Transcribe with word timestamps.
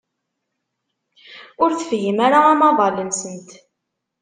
Ur 1.63 1.69
tefhim 1.79 2.17
ara 2.27 2.39
amaḍal-nsent. 2.51 3.49